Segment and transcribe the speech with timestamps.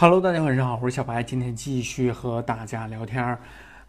[0.00, 3.36] Hello，大家晚上好，我是小白，今天继续和大家聊天儿。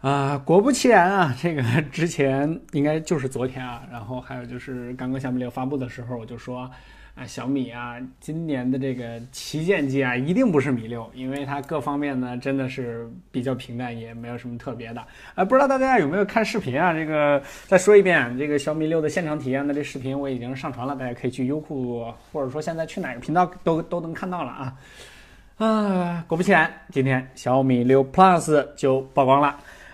[0.00, 6.68] 啊，果不其然啊，这个 之前应该就是昨天啊，然后还有就是刚刚小米六发布的时候，我就说，
[7.14, 15.00] 啊，小米啊，今年的这个旗舰机啊，一定不是米六，因为它各方面呢真的是比较平淡，也没有什么特别的。
[15.36, 16.92] 啊，不知道大家有没有看视频啊？
[16.92, 24.74] 这个再说一遍，这个小米六的现场体验的这视频我已经上传了，大家可以去优酷，或者说现在去哪个频道都都能看到了啊。
[25.60, 29.48] 啊，果不其然，今天小米六 Plus 就曝光了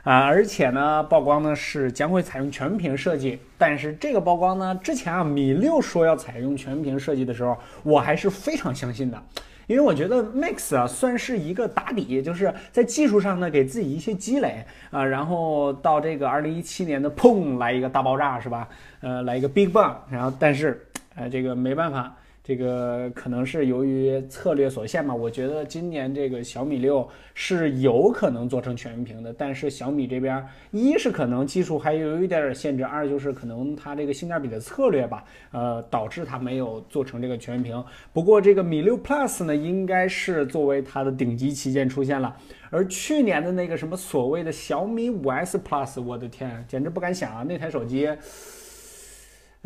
[0.04, 0.20] 啊！
[0.20, 3.36] 而且呢，曝光呢是将会采用全屏设计。
[3.58, 9.20] 但是这个曝光呢，之前啊，米六说要采用全屏设计的时候，我还是非常相信的，
[9.66, 18.69] 因为我觉得 Max 啊算是一个打底，就是在技术上呢给自己一些积累啊，然后到这个二零一七年的砰来一个大爆炸是吧？
[19.00, 20.86] 呃，来一个 Big Bang，然后但是
[21.16, 22.14] 呃这个没办法。
[22.46, 37.84] 这个可能是由于策略所限嘛，我觉得今年这个小米六是有可能做成全屏的，但是小米这边一是可能技术还有一点点限制，二就是可能它这个性价比的策略吧，呃，导致它没有做成这个全屏。
[38.12, 42.36] 不过这个米六 Plus 呢，应该是作为它的顶级旗舰出现了，
[42.70, 48.08] 而去年的那个什么所谓的小米五 S Plus，我的天，简直不敢想啊，那台手机。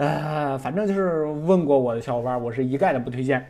[0.00, 3.44] 呃，反正就是问过我的小伙伴，我是一概的不推荐。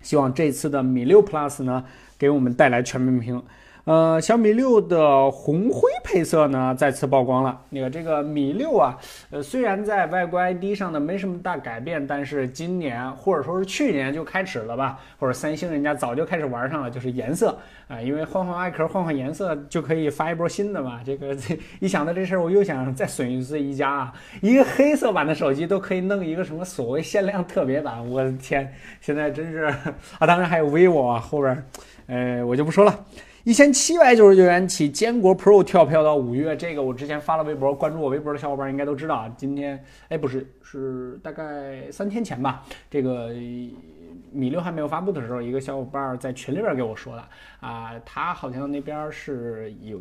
[0.00, 1.84] 希望这次的米六 Plus 呢，
[2.16, 3.42] 给我们带来全面屏。
[3.88, 7.58] 呃，小米六的红灰配色呢再次曝光了。
[7.70, 8.98] 那个这个米六啊，
[9.30, 21.00] 呃，虽然在外观 ID 上呢没什么大改变，但是今年或者说是去年就开始了吧，或者三星人家早就开始玩上了，就是颜色啊，因为换换外壳、换换颜色就可以发一波新的嘛。
[21.02, 29.62] 这个这 一想到这事儿，我又想再损一次一家啊，一个黑色版的手机都可以弄一个什么所谓限量特别版，我的天，现在真是
[30.18, 31.64] 啊，当然还有 vivo 啊，后边，
[32.06, 32.94] 呃，我就不说了。
[33.48, 36.54] 一千七百九十九元起，坚果 Pro 跳票到五月。
[36.54, 39.34] 这个我之前发了微博，关注我微博的小伙伴应该都知道啊。
[39.38, 42.62] 今天，哎，不是，是大概三天前吧。
[42.90, 43.30] 这个
[44.32, 47.24] 米六还没有发布的时候，一个小伙伴在群里边给我说的
[47.60, 50.00] 啊，他好像那边是有，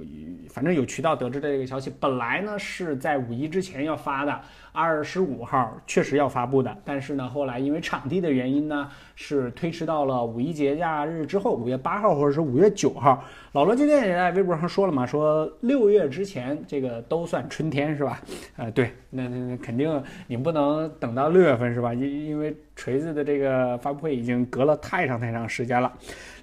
[0.50, 1.94] 反正有渠道得知的这个消息。
[2.00, 4.42] 本来呢是在五一之前要发的，
[4.72, 8.90] 二十五号确实要发布的，但是呢后来因为场地的原因呢。
[9.20, 13.24] 是推迟到了五一节假日之后，五月八号或者是五月九号。
[13.52, 18.22] 老罗今天也在微博上说了嘛，说六月之前这个都算春天是吧？
[18.58, 21.96] 呃，对，那那那肯定你不能等到六月份是吧？
[21.96, 25.92] 因因为锤子的这个发布会已经隔了太长太长时间了。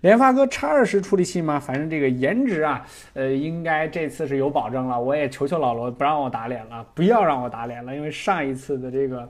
[0.03, 2.85] 联发科 X 二十处理器嘛，反正这个颜值啊，
[3.15, 5.01] 呃，应该这次是有保证了。
[5.01, 9.27] 我也求求老罗不让我打脸了，不要让我打脸了，因为上一次的这个。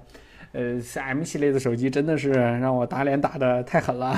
[0.57, 4.17] 呃，M 系列的手机真的是让我打脸打的太狠了。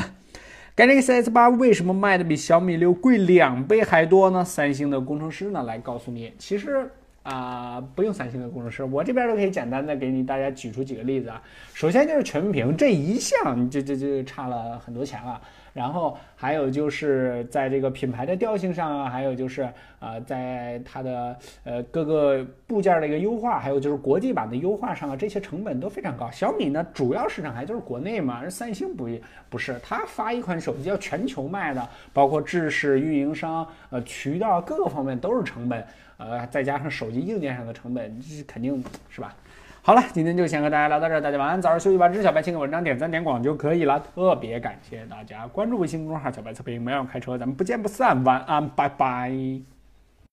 [0.76, 4.44] Galaxy S 八为什么卖的比小米六贵两倍还多呢？
[4.44, 6.91] 三星的工程师呢来告诉你，其实
[7.26, 11.42] 啊不用三星的工程师，我这边都可以简单的给你大家举出几个例子啊。
[11.75, 15.41] 首先就是全面屏这一项，就就就差了很多钱了。
[15.72, 26.31] 然后还有就是在这个品牌的调性上啊，还有就是啊，在它的呃各个部件的一个优化，还有就是国际版的优化上啊，这些成本都非常高。
[26.31, 29.06] 小米呢，主要市场还就是国内嘛，而三星不
[29.50, 35.84] 不是，它发一款手机要全球卖的，包括制式、运营商、呃渠道各个方面都是成本，
[36.16, 39.34] 呃再加上手机硬件上的成本，这肯定是吧？
[39.82, 42.09] 好了，今天就先和大家聊到这儿，大家晚安，早点休息吧。
[42.09, 44.00] 支持小白，请给文章点赞点广就可以了。
[44.00, 48.25] 特别感谢大家关注微信公众号“小白测评”，没有开车，咱们不见不散。
[48.25, 49.75] 晚安，拜拜。